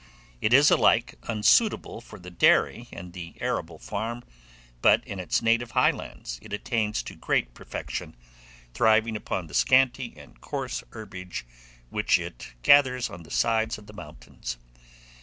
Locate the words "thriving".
8.73-9.15